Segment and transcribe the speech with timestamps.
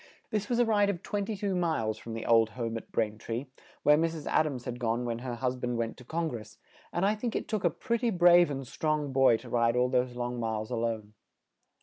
[0.31, 3.19] This was a ride of twen ty two miles from the old home at Brain
[3.19, 3.45] tree,
[3.83, 4.25] where Mrs.
[4.25, 6.57] Ad ams had gone when her hus band went to Con gress,
[6.91, 9.89] and I think it took a pret ty brave and strong boy to ride all
[9.89, 11.13] those long miles a lone.